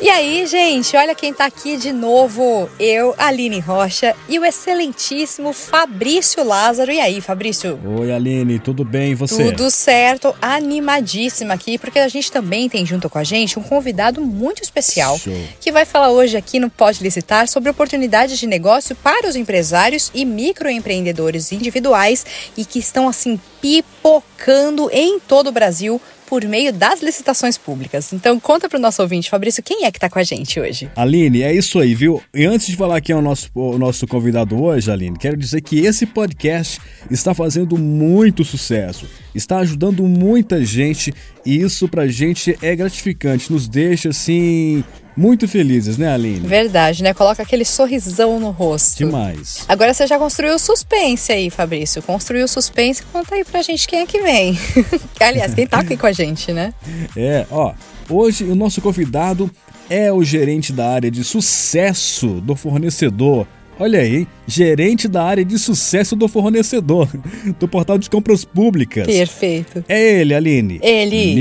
[0.00, 2.70] E aí, gente, olha quem tá aqui de novo.
[2.78, 6.90] Eu, Aline Rocha e o excelentíssimo Fabrício Lázaro.
[6.90, 7.78] E aí, Fabrício?
[7.98, 9.44] Oi, Aline, tudo bem e você?
[9.44, 14.22] Tudo certo, animadíssima aqui, porque a gente também tem junto com a gente um convidado
[14.22, 15.36] muito especial Show.
[15.60, 20.10] que vai falar hoje aqui no Pode Licitar sobre oportunidades de negócio para os empresários
[20.14, 22.24] e microempreendedores individuais
[22.56, 26.00] e que estão assim pipocando em todo o Brasil
[26.30, 28.12] por meio das licitações públicas.
[28.12, 30.88] Então conta para o nosso ouvinte, Fabrício, quem é que está com a gente hoje?
[30.94, 32.22] Aline, é isso aí, viu?
[32.32, 35.60] E antes de falar quem é o nosso, o nosso convidado hoje, Aline, quero dizer
[35.60, 41.12] que esse podcast está fazendo muito sucesso, está ajudando muita gente
[41.44, 44.84] e isso pra gente é gratificante, nos deixa assim
[45.20, 46.48] muito felizes, né, Aline?
[46.48, 47.12] Verdade, né?
[47.12, 48.96] Coloca aquele sorrisão no rosto.
[48.96, 49.66] Demais.
[49.68, 52.02] Agora você já construiu o suspense aí, Fabrício.
[52.02, 54.58] Construiu o suspense, conta aí pra gente quem é que vem.
[55.20, 56.72] Aliás, quem tá aqui com a gente, né?
[57.16, 57.72] É, ó,
[58.08, 59.50] hoje o nosso convidado
[59.88, 63.46] é o gerente da área de sucesso do fornecedor.
[63.78, 67.08] Olha aí, gerente da área de sucesso do fornecedor,
[67.58, 69.06] do portal de compras públicas.
[69.06, 69.84] Perfeito.
[69.88, 70.78] É ele, Aline.
[70.82, 71.34] Ele.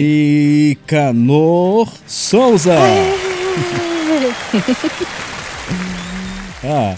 [0.70, 2.76] Nicanor Souza.
[6.64, 6.96] ah,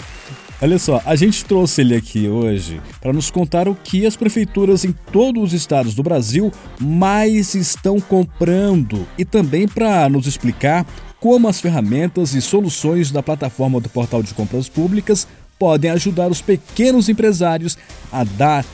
[0.60, 4.84] olha só, a gente trouxe ele aqui hoje para nos contar o que as prefeituras
[4.84, 10.86] em todos os estados do Brasil mais estão comprando e também para nos explicar
[11.20, 15.26] como as ferramentas e soluções da plataforma do Portal de Compras Públicas
[15.58, 17.78] podem ajudar os pequenos empresários
[18.10, 18.64] a dar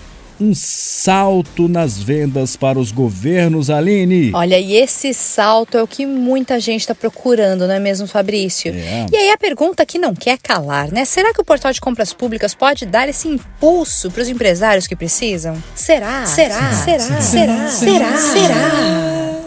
[0.40, 4.32] um salto nas vendas para os governos, Aline.
[4.34, 8.72] Olha, e esse salto é o que muita gente está procurando, não é mesmo, Fabrício?
[8.72, 9.06] É.
[9.10, 11.04] E aí a pergunta que não quer calar, né?
[11.04, 14.94] Será que o portal de compras públicas pode dar esse impulso para os empresários que
[14.94, 15.56] precisam?
[15.74, 16.24] Será?
[16.26, 16.72] Será?
[16.72, 17.20] Será?
[17.20, 17.68] Será?
[17.68, 18.16] Será?
[18.18, 19.38] Será?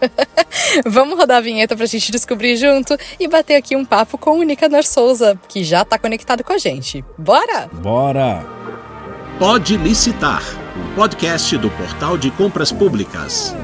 [0.86, 4.38] Vamos rodar a vinheta para a gente descobrir junto e bater aqui um papo com
[4.38, 7.04] o Nicanor Souza, que já está conectado com a gente.
[7.18, 7.68] Bora?
[7.72, 8.46] Bora!
[9.40, 10.42] Pode Licitar,
[10.94, 13.56] podcast do Portal de Compras Públicas.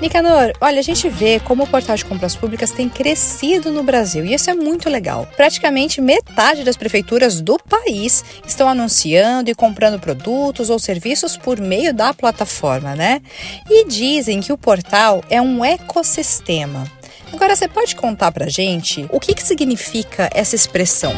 [0.00, 4.24] Nicanor, olha, a gente vê como o portal de compras públicas tem crescido no Brasil
[4.24, 5.26] e isso é muito legal.
[5.36, 11.92] Praticamente metade das prefeituras do país estão anunciando e comprando produtos ou serviços por meio
[11.92, 13.20] da plataforma, né?
[13.68, 16.84] E dizem que o portal é um ecossistema.
[17.32, 21.12] Agora, você pode contar pra gente o que, que significa essa expressão?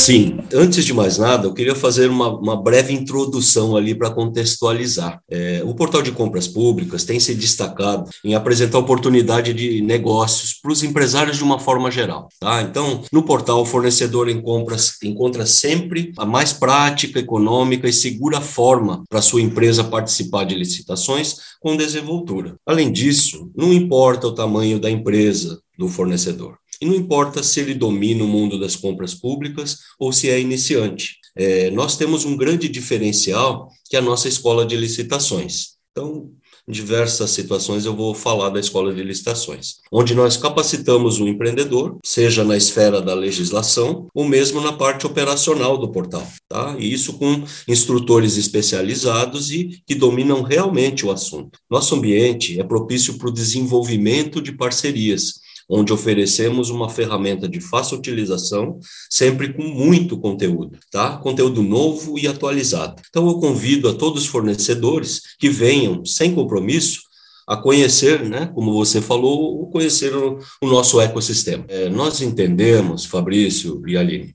[0.00, 5.20] Sim, antes de mais nada, eu queria fazer uma, uma breve introdução ali para contextualizar.
[5.30, 10.72] É, o portal de compras públicas tem se destacado em apresentar oportunidade de negócios para
[10.72, 12.30] os empresários de uma forma geral.
[12.40, 12.62] Tá?
[12.62, 18.40] Então, no portal, o fornecedor em compras encontra sempre a mais prática, econômica e segura
[18.40, 22.56] forma para sua empresa participar de licitações com desenvoltura.
[22.66, 26.59] Além disso, não importa o tamanho da empresa do fornecedor.
[26.80, 31.18] E não importa se ele domina o mundo das compras públicas ou se é iniciante.
[31.36, 35.78] É, nós temos um grande diferencial que é a nossa escola de licitações.
[35.92, 36.30] Então,
[36.68, 41.98] em diversas situações eu vou falar da escola de licitações, onde nós capacitamos o empreendedor,
[42.04, 46.76] seja na esfera da legislação ou mesmo na parte operacional do portal, tá?
[46.78, 51.58] E isso com instrutores especializados e que dominam realmente o assunto.
[51.68, 55.39] Nosso ambiente é propício para o desenvolvimento de parcerias,
[55.70, 61.16] onde oferecemos uma ferramenta de fácil utilização, sempre com muito conteúdo, tá?
[61.18, 63.00] Conteúdo novo e atualizado.
[63.08, 67.02] Então eu convido a todos os fornecedores que venham sem compromisso
[67.46, 71.64] a conhecer, né, como você falou, conhecer o, o nosso ecossistema.
[71.68, 74.34] É, nós entendemos, Fabrício e Aline,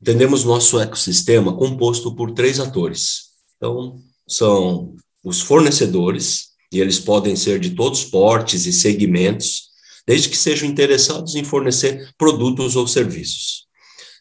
[0.00, 3.26] entendemos nosso ecossistema composto por três atores.
[3.56, 3.96] Então,
[4.28, 4.94] são
[5.24, 9.70] os fornecedores, e eles podem ser de todos os portes e segmentos,
[10.06, 13.66] desde que sejam interessados em fornecer produtos ou serviços.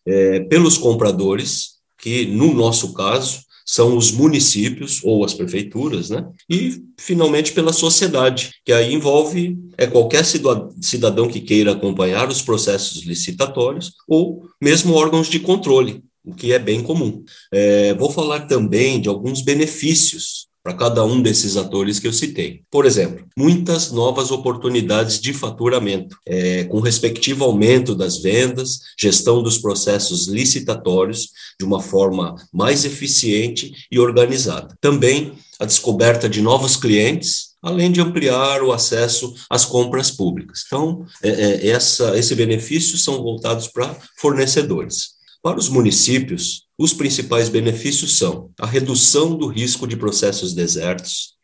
[0.05, 6.23] É, pelos compradores, que no nosso caso são os municípios ou as prefeituras, né?
[6.47, 13.03] E finalmente pela sociedade, que aí envolve é qualquer cidadão que queira acompanhar os processos
[13.03, 17.23] licitatórios ou mesmo órgãos de controle, o que é bem comum.
[17.51, 22.63] É, vou falar também de alguns benefícios para cada um desses atores que eu citei.
[22.71, 29.59] Por exemplo, muitas novas oportunidades de faturamento, é, com respectivo aumento das vendas, gestão dos
[29.59, 31.29] processos licitatórios
[31.59, 34.75] de uma forma mais eficiente e organizada.
[34.81, 40.63] Também a descoberta de novos clientes, além de ampliar o acesso às compras públicas.
[40.65, 41.77] Então, é, é,
[42.17, 45.09] esse benefício são voltados para fornecedores.
[45.43, 51.35] Para os municípios, os principais benefícios são a redução do risco de processos desertos,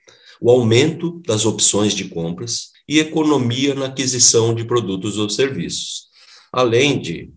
[0.42, 6.08] o aumento das opções de compras e economia na aquisição de produtos ou serviços,
[6.52, 7.32] além de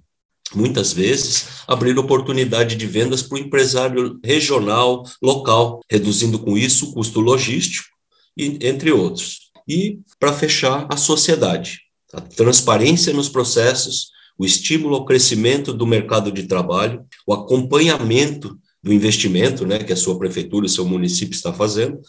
[0.54, 6.92] muitas vezes, abrir oportunidade de vendas para o empresário regional, local, reduzindo com isso o
[6.94, 7.88] custo logístico,
[8.36, 9.50] entre outros.
[9.68, 11.80] E, para fechar, a sociedade,
[12.12, 18.92] a transparência nos processos, o estímulo ao crescimento do mercado de trabalho, o acompanhamento do
[18.92, 22.00] investimento né, que a sua prefeitura, o seu município está fazendo,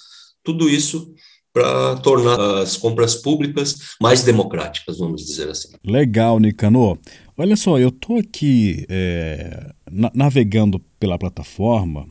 [0.44, 1.14] tudo isso
[1.54, 5.70] para tornar as compras públicas mais democráticas, vamos dizer assim.
[5.86, 6.98] Legal, Nicanor.
[7.38, 12.08] Olha só, eu estou aqui é, na navegando pela plataforma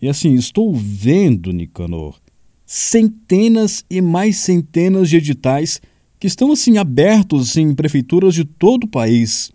[0.00, 2.16] e assim, estou vendo, Nicanor,
[2.64, 5.80] centenas e mais centenas de editais
[6.26, 9.52] que estão assim abertos em prefeituras de todo o país.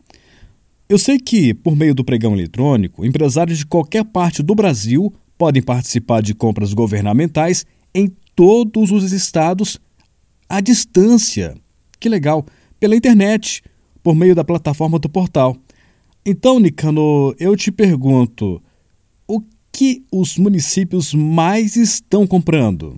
[0.87, 5.61] Eu sei que, por meio do pregão eletrônico, empresários de qualquer parte do Brasil podem
[5.61, 9.81] participar de compras governamentais em todos os estados
[10.47, 11.57] à distância.
[11.99, 12.45] Que legal!
[12.79, 13.61] Pela internet
[14.01, 15.57] por meio da plataforma do portal.
[16.25, 18.63] Então, Nicano, eu te pergunto:
[19.27, 19.41] o
[19.73, 22.97] que os municípios mais estão comprando?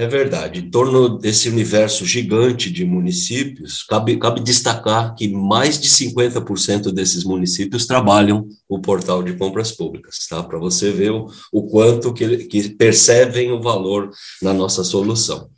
[0.00, 0.60] É verdade.
[0.60, 7.22] Em torno desse universo gigante de municípios, cabe, cabe destacar que mais de 50% desses
[7.22, 10.42] municípios trabalham o portal de compras públicas, tá?
[10.42, 14.10] Para você ver o, o quanto que, que percebem o valor
[14.40, 15.50] na nossa solução.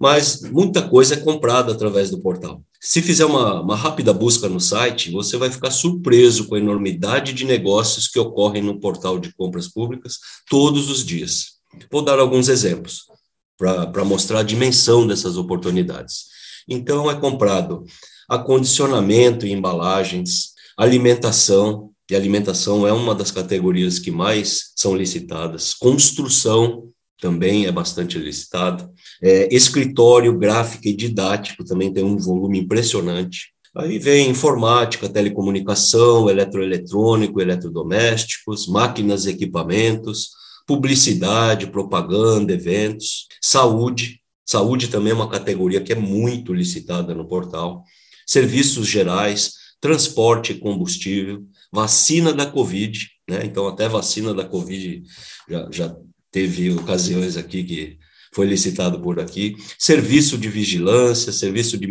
[0.00, 2.60] Mas muita coisa é comprada através do portal.
[2.80, 7.32] Se fizer uma, uma, rápida busca no site, você vai ficar surpreso com a enormidade
[7.32, 10.18] de negócios que ocorrem no portal de compras públicas
[10.50, 11.54] todos os dias.
[11.92, 13.13] Vou dar alguns exemplos
[13.58, 16.24] para mostrar a dimensão dessas oportunidades.
[16.68, 17.84] Então, é comprado
[18.28, 26.90] acondicionamento e embalagens, alimentação, e alimentação é uma das categorias que mais são licitadas, construção
[27.20, 28.90] também é bastante licitado,
[29.22, 33.54] é, escritório, gráfica e didático também tem um volume impressionante.
[33.74, 40.30] Aí vem informática, telecomunicação, eletroeletrônico, eletrodomésticos, máquinas e equipamentos,
[40.66, 44.20] publicidade, propaganda, eventos, saúde.
[44.46, 47.82] Saúde também é uma categoria que é muito licitada no portal.
[48.26, 53.42] Serviços gerais, transporte e combustível, vacina da Covid, né?
[53.44, 55.02] Então, até vacina da Covid
[55.48, 55.96] já, já
[56.30, 57.98] teve ocasiões aqui que
[58.34, 61.86] foi licitado por aqui, serviço de vigilância, serviço de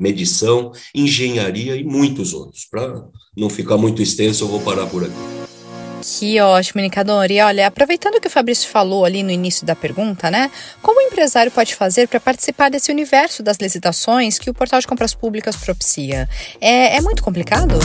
[0.00, 2.64] medição, engenharia e muitos outros.
[2.64, 3.04] Para
[3.36, 5.41] não ficar muito extenso, eu vou parar por aqui.
[6.02, 7.30] Que ótimo, Nicador.
[7.30, 10.50] E olha, aproveitando que o Fabrício falou ali no início da pergunta, né?
[10.82, 14.86] Como o empresário pode fazer para participar desse universo das licitações que o portal de
[14.86, 16.28] compras públicas propicia?
[16.60, 17.78] É, é muito complicado?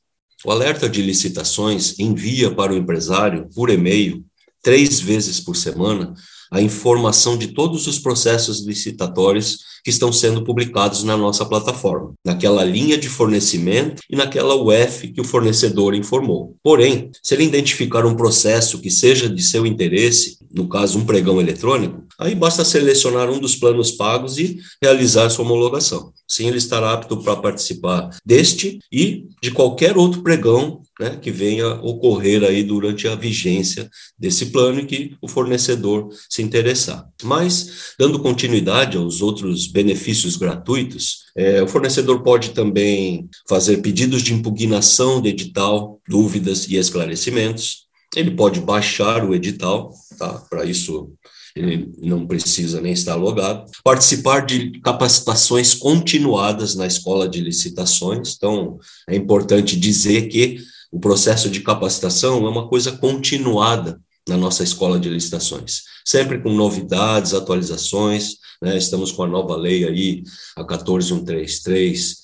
[0.45, 4.25] O alerta de licitações envia para o empresário, por e-mail,
[4.63, 6.13] três vezes por semana,
[6.50, 12.65] a informação de todos os processos licitatórios que estão sendo publicados na nossa plataforma, naquela
[12.65, 16.57] linha de fornecimento e naquela UF que o fornecedor informou.
[16.61, 21.41] Porém, se ele identificar um processo que seja de seu interesse, no caso um pregão
[21.41, 26.12] eletrônico, aí basta selecionar um dos planos pagos e realizar sua homologação.
[26.26, 31.75] Sim, ele estará apto para participar deste e de qualquer outro pregão né, que venha
[31.75, 33.88] ocorrer aí durante a vigência
[34.19, 37.07] desse plano e que o fornecedor se interessar.
[37.23, 44.33] Mas, dando continuidade aos outros benefícios gratuitos, é, o fornecedor pode também fazer pedidos de
[44.33, 47.87] impugnação de edital, dúvidas e esclarecimentos.
[48.15, 50.43] Ele pode baixar o edital, tá?
[50.49, 51.12] Para isso
[51.57, 53.71] ele não precisa nem estar logado.
[53.83, 58.35] Participar de capacitações continuadas na escola de licitações.
[58.37, 60.59] Então, é importante dizer que
[60.90, 66.52] o processo de capacitação é uma coisa continuada na nossa escola de licitações, sempre com
[66.52, 68.76] novidades, atualizações, né?
[68.76, 70.23] estamos com a nova lei aí,
[70.57, 72.16] a 14133,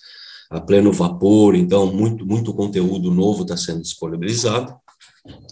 [0.50, 4.74] a pleno vapor, então muito, muito conteúdo novo está sendo disponibilizado,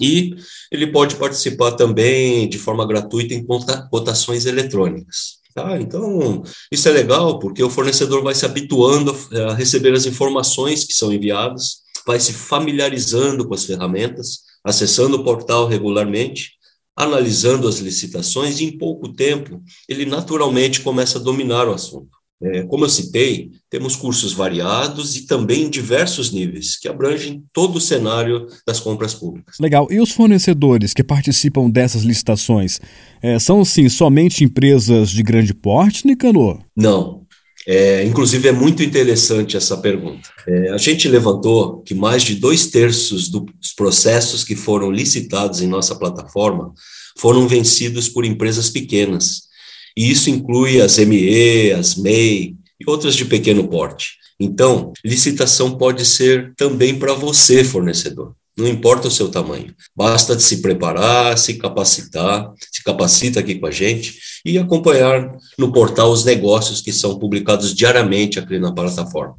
[0.00, 0.35] e
[0.71, 3.47] ele pode participar também de forma gratuita em
[3.90, 5.38] cotações eletrônicas.
[5.55, 9.17] Tá, então, isso é legal porque o fornecedor vai se habituando
[9.49, 15.25] a receber as informações que são enviadas, vai se familiarizando com as ferramentas, acessando o
[15.25, 16.52] portal regularmente,
[16.97, 22.21] analisando as licitações e, em pouco tempo, ele naturalmente começa a dominar o assunto.
[22.42, 27.76] É, como eu citei, temos cursos variados e também em diversos níveis, que abrangem todo
[27.76, 29.57] o cenário das compras públicas.
[29.61, 29.87] Legal.
[29.90, 32.80] E os fornecedores que participam dessas licitações
[33.21, 36.61] é, são, sim, somente empresas de grande porte, Nicanor?
[36.75, 37.20] Não.
[37.67, 40.31] É, inclusive, é muito interessante essa pergunta.
[40.47, 45.67] É, a gente levantou que mais de dois terços dos processos que foram licitados em
[45.67, 46.73] nossa plataforma
[47.19, 49.50] foram vencidos por empresas pequenas
[49.97, 54.19] e isso inclui as ME, as MEI e outras de pequeno porte.
[54.38, 58.35] Então, licitação pode ser também para você, fornecedor.
[58.61, 59.75] Não importa o seu tamanho.
[59.97, 65.73] Basta de se preparar, se capacitar, se capacita aqui com a gente e acompanhar no
[65.73, 69.35] portal os negócios que são publicados diariamente aqui na plataforma.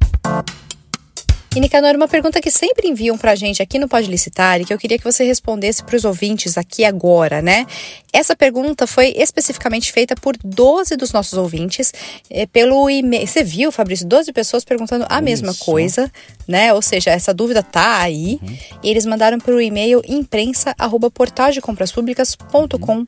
[1.54, 4.64] E Nicanor, uma pergunta que sempre enviam para a gente aqui no Pode Licitar e
[4.64, 7.66] que eu queria que você respondesse para os ouvintes aqui agora, né?
[8.12, 11.94] Essa pergunta foi especificamente feita por 12 dos nossos ouvintes,
[12.28, 13.26] é, pelo e-mail.
[13.26, 14.06] Você viu, Fabrício?
[14.06, 15.24] 12 pessoas perguntando a Isso.
[15.24, 16.12] mesma coisa,
[16.46, 16.74] né?
[16.74, 18.38] Ou seja, essa dúvida tá aí.
[18.42, 18.58] Uhum.
[18.82, 23.06] E eles mandaram pelo e-mail imprensa.portaldecompraspublicas.com.br.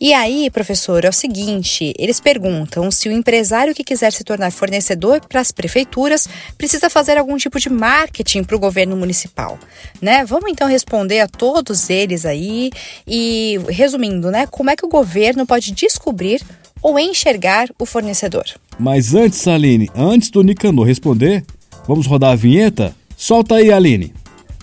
[0.00, 4.50] E aí, professor, é o seguinte: eles perguntam se o empresário que quiser se tornar
[4.50, 9.58] fornecedor para as prefeituras precisa fazer algum tipo de marketing para o governo municipal,
[10.00, 10.24] né?
[10.24, 12.70] Vamos então responder a todos eles aí
[13.06, 13.33] e
[13.68, 14.46] resumindo, né?
[14.46, 16.42] Como é que o governo pode descobrir
[16.82, 18.44] ou enxergar o fornecedor?
[18.78, 21.44] Mas antes, Aline, antes do Nicanor responder,
[21.86, 22.94] vamos rodar a vinheta?
[23.16, 24.12] Solta aí, Aline.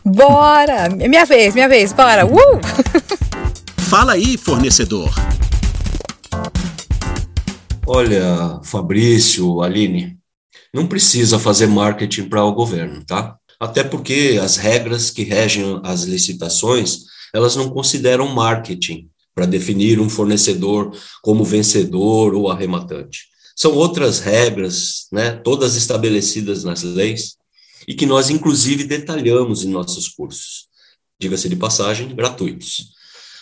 [0.03, 0.89] Bora!
[0.89, 2.25] Minha vez, minha vez, bora!
[2.25, 2.59] Uh!
[3.89, 5.09] Fala aí, fornecedor.
[7.85, 10.17] Olha, Fabrício, Aline,
[10.73, 13.35] não precisa fazer marketing para o governo, tá?
[13.59, 20.09] Até porque as regras que regem as licitações, elas não consideram marketing para definir um
[20.09, 23.25] fornecedor como vencedor ou arrematante.
[23.55, 27.35] São outras regras, né, todas estabelecidas nas leis
[27.87, 30.67] e que nós inclusive detalhamos em nossos cursos.
[31.19, 32.91] Diga-se de passagem, gratuitos.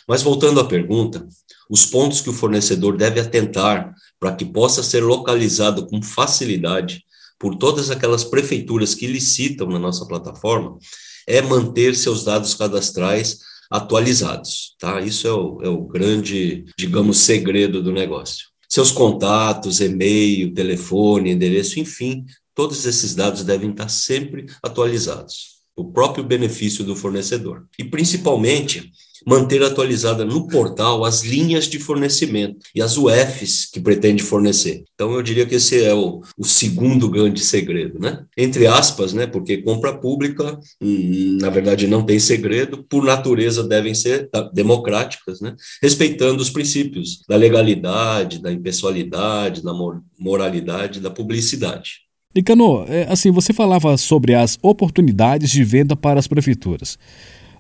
[0.07, 1.27] Mas voltando à pergunta,
[1.69, 7.03] os pontos que o fornecedor deve atentar para que possa ser localizado com facilidade
[7.37, 10.77] por todas aquelas prefeituras que licitam na nossa plataforma
[11.25, 13.39] é manter seus dados cadastrais
[13.69, 14.99] atualizados, tá?
[15.01, 18.47] Isso é o, é o grande, digamos, segredo do negócio.
[18.67, 25.59] Seus contatos, e-mail, telefone, endereço, enfim, todos esses dados devem estar sempre atualizados.
[25.75, 27.65] O próprio benefício do fornecedor.
[27.77, 28.91] E principalmente
[29.25, 34.83] manter atualizada no portal as linhas de fornecimento e as UFs que pretende fornecer.
[34.93, 38.23] Então, eu diria que esse é o, o segundo grande segredo, né?
[38.37, 39.27] Entre aspas, né?
[39.27, 45.55] Porque compra pública, hum, na verdade, não tem segredo, por natureza devem ser democráticas, né?
[45.81, 49.73] Respeitando os princípios da legalidade, da impessoalidade, da
[50.19, 52.09] moralidade, da publicidade.
[52.35, 56.97] Nicano, é, assim, você falava sobre as oportunidades de venda para as prefeituras.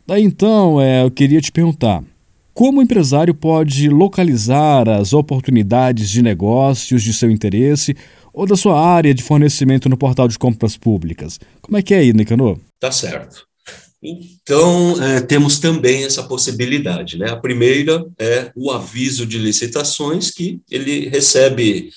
[0.09, 2.03] Daí então, é, eu queria te perguntar:
[2.51, 7.95] como o empresário pode localizar as oportunidades de negócios de seu interesse
[8.33, 11.39] ou da sua área de fornecimento no portal de compras públicas?
[11.61, 12.57] Como é que é aí, Nicanor?
[12.79, 13.45] Tá certo.
[14.01, 17.15] Então, é, temos também essa possibilidade.
[17.15, 17.29] Né?
[17.29, 21.91] A primeira é o aviso de licitações, que ele recebe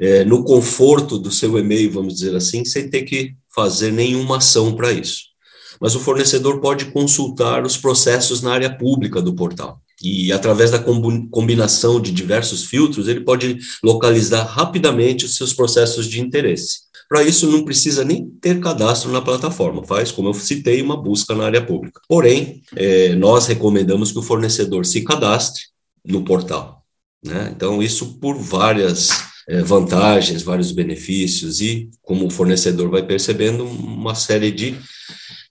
[0.00, 4.74] é, no conforto do seu e-mail, vamos dizer assim, sem ter que fazer nenhuma ação
[4.74, 5.33] para isso
[5.80, 9.80] mas o fornecedor pode consultar os processos na área pública do portal.
[10.02, 16.20] E através da combinação de diversos filtros, ele pode localizar rapidamente os seus processos de
[16.20, 16.80] interesse.
[17.08, 21.34] Para isso, não precisa nem ter cadastro na plataforma, faz, como eu citei, uma busca
[21.34, 22.00] na área pública.
[22.08, 25.62] Porém, é, nós recomendamos que o fornecedor se cadastre
[26.04, 26.82] no portal.
[27.24, 27.52] Né?
[27.54, 29.10] Então, isso por várias
[29.48, 34.74] é, vantagens, vários benefícios e, como o fornecedor vai percebendo, uma série de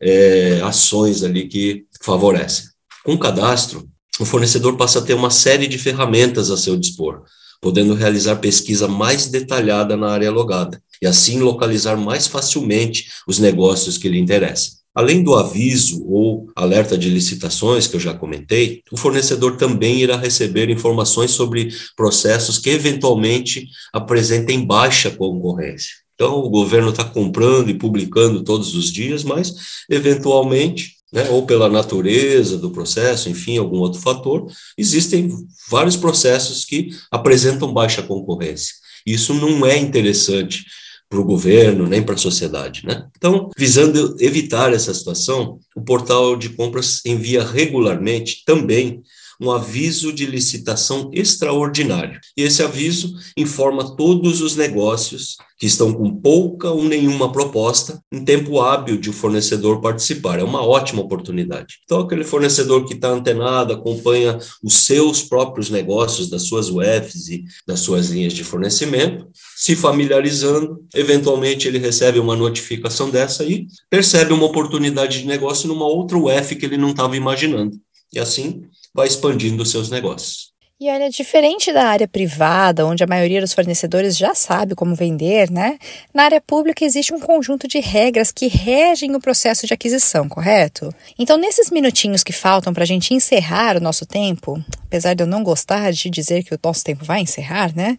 [0.04, 2.66] é, ações ali que favorecem.
[3.04, 3.88] Com o cadastro,
[4.20, 7.24] o fornecedor passa a ter uma série de ferramentas a seu dispor,
[7.62, 13.98] podendo realizar pesquisa mais detalhada na área logada e assim localizar mais facilmente os negócios
[13.98, 14.84] que lhe interessam.
[14.96, 20.16] Além do aviso ou alerta de licitações que eu já comentei, o fornecedor também irá
[20.16, 26.03] receber informações sobre processos que eventualmente apresentem baixa concorrência.
[26.24, 29.54] Então, o governo está comprando e publicando todos os dias, mas,
[29.90, 35.30] eventualmente, né, ou pela natureza do processo, enfim, algum outro fator, existem
[35.70, 38.74] vários processos que apresentam baixa concorrência.
[39.06, 40.64] Isso não é interessante
[41.10, 42.86] para o governo, nem para a sociedade.
[42.86, 43.06] Né?
[43.18, 49.04] Então, visando evitar essa situação, o portal de compras envia regularmente também
[49.40, 52.20] um aviso de licitação extraordinário.
[52.38, 58.24] E esse aviso informa todos os negócios que estão com pouca ou nenhuma proposta em
[58.24, 60.40] tempo hábil de o fornecedor participar.
[60.40, 61.80] É uma ótima oportunidade.
[61.86, 67.46] Então, aquele fornecedor que está antenado, acompanha os seus próprios negócios, das suas UFs e
[67.66, 74.34] das suas linhas de fornecimento, se familiarizando, eventualmente ele recebe uma notificação dessa e percebe
[74.34, 77.80] uma oportunidade de negócio numa outra UF que ele não estava imaginando.
[78.14, 80.54] E assim vai expandindo os seus negócios.
[80.84, 85.50] E olha, diferente da área privada, onde a maioria dos fornecedores já sabe como vender,
[85.50, 85.78] né?
[86.14, 90.94] Na área pública existe um conjunto de regras que regem o processo de aquisição, correto?
[91.18, 95.28] Então, nesses minutinhos que faltam para a gente encerrar o nosso tempo, apesar de eu
[95.28, 97.98] não gostar de dizer que o nosso tempo vai encerrar, né?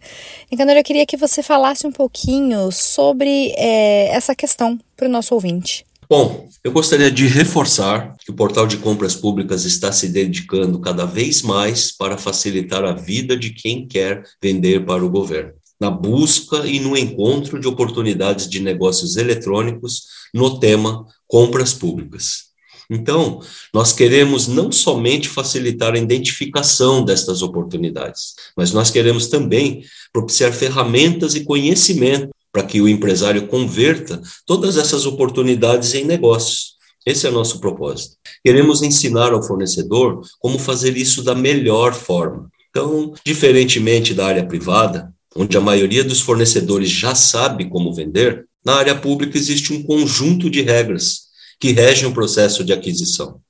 [0.51, 5.33] Então, eu queria que você falasse um pouquinho sobre é, essa questão para o nosso
[5.33, 5.83] ouvinte.
[6.07, 11.03] Bom, eu gostaria de reforçar que o portal de compras públicas está se dedicando cada
[11.03, 16.67] vez mais para facilitar a vida de quem quer vender para o governo, na busca
[16.67, 22.45] e no encontro de oportunidades de negócios eletrônicos no tema compras públicas.
[22.87, 23.39] Então,
[23.73, 29.83] nós queremos não somente facilitar a identificação destas oportunidades, mas nós queremos também
[30.13, 36.75] propiciar ferramentas e conhecimento para que o empresário converta todas essas oportunidades em negócios.
[37.05, 38.15] Esse é o nosso propósito.
[38.41, 42.49] Queremos ensinar ao fornecedor como fazer isso da melhor forma.
[42.69, 48.75] Então, diferentemente da área privada, onde a maioria dos fornecedores já sabe como vender, na
[48.75, 51.23] área pública existe um conjunto de regras
[51.59, 53.41] que regem o processo de aquisição,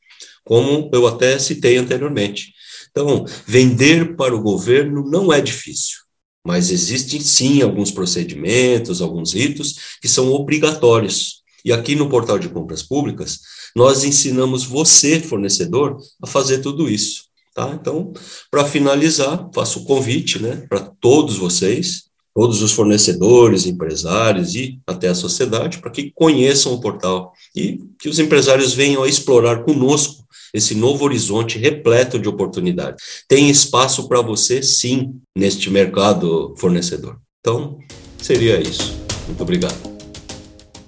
[0.43, 2.53] como eu até citei anteriormente.
[2.89, 6.04] Então, vender para o governo não é difícil.
[6.45, 11.43] Mas existem sim alguns procedimentos, alguns ritos que são obrigatórios.
[11.63, 13.39] E aqui no portal de compras públicas,
[13.75, 17.25] nós ensinamos você, fornecedor, a fazer tudo isso.
[17.55, 17.71] Tá?
[17.73, 18.13] Então,
[18.51, 22.04] para finalizar, faço o convite né, para todos vocês,
[22.35, 28.09] todos os fornecedores, empresários e até a sociedade, para que conheçam o portal e que
[28.09, 33.03] os empresários venham a explorar conosco esse novo horizonte repleto de oportunidades.
[33.27, 37.17] Tem espaço para você, sim, neste mercado fornecedor.
[37.39, 37.77] Então,
[38.21, 38.97] seria isso.
[39.27, 39.95] Muito obrigado.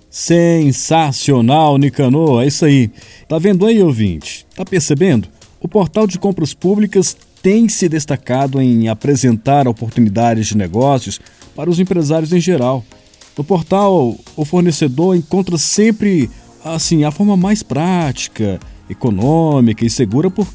[0.09, 2.43] Sensacional, Nicanor.
[2.43, 2.89] É isso aí.
[3.27, 4.45] Tá vendo aí, ouvinte?
[4.55, 5.29] Tá percebendo?
[5.59, 11.19] O portal de compras públicas tem se destacado em apresentar oportunidades de negócios
[11.57, 12.85] para os empresários em geral.
[13.35, 16.29] No portal, o fornecedor encontra sempre
[16.63, 20.47] assim a forma mais prática econômica e segura por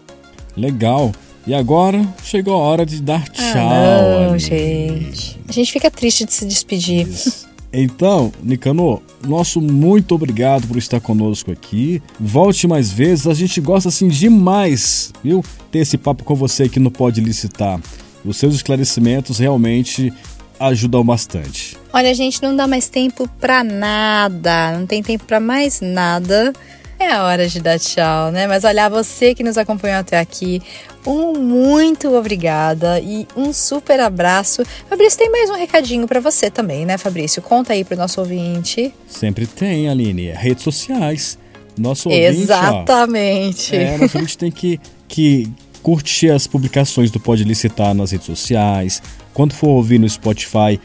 [0.57, 1.13] Legal.
[1.47, 3.45] E agora chegou a hora de dar tchau.
[3.45, 5.39] Ah, não, gente.
[5.47, 7.07] A gente fica triste de se despedir.
[7.07, 7.53] Isso.
[7.77, 12.01] Então, Nicanor, nosso muito obrigado por estar conosco aqui.
[12.21, 15.45] Volte mais vezes, a gente gosta assim demais, viu?
[15.73, 17.81] Ter esse papo com você aqui no Pode Licitar.
[18.25, 20.13] Os seus esclarecimentos realmente
[20.59, 21.77] ajudam bastante.
[21.93, 26.53] Olha, gente, não dá mais tempo para nada, não tem tempo para mais nada.
[26.99, 28.47] É a hora de dar tchau, né?
[28.47, 30.63] Mas olha, você que nos acompanhou até aqui,
[31.07, 34.63] Um muito obrigada e um super abraço.
[34.89, 37.43] Fabrício, tem mais um recadinho para você também, né, Fabrício?
[37.43, 38.95] Conta aí pro nosso ouvinte.
[39.07, 40.31] Sempre tem, Aline.
[40.31, 41.37] Redes sociais.
[41.77, 43.75] Nosso ouvinte, Exatamente.
[43.75, 45.53] Ó, é, nosso ouvinte tem que, que
[45.85, 49.03] curtir as publicações do Pode Licitar nas redes sociais.
[49.35, 50.81] Quando for ouvir no Spotify,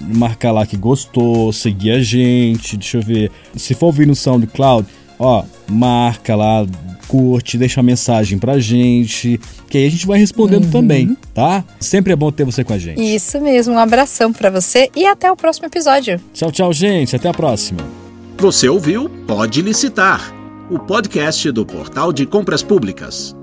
[0.00, 2.76] marcar lá que gostou, seguir a gente.
[2.76, 3.32] Deixa eu ver.
[3.56, 4.86] Se for ouvir no SoundCloud,
[5.18, 6.64] ó, marca lá,
[7.08, 10.70] curte, deixa uma mensagem pra gente, que aí a gente vai respondendo uhum.
[10.70, 11.64] também, tá?
[11.80, 13.02] Sempre é bom ter você com a gente.
[13.02, 16.20] Isso mesmo, um abração para você e até o próximo episódio.
[16.32, 17.80] Tchau, tchau, gente, até a próxima.
[18.38, 20.32] Você ouviu Pode Licitar,
[20.70, 23.34] o podcast do Portal de Compras Públicas.